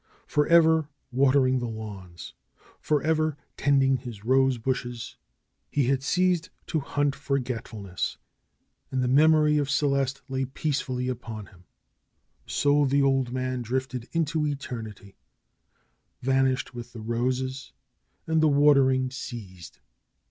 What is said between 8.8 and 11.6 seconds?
and the memory of Celeste lay peacefully upon